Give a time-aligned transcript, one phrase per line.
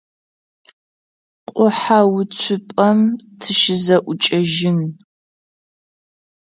[1.55, 2.99] Къухьэуцупӏэм
[3.39, 4.79] тыщызэӏукӏэжьын.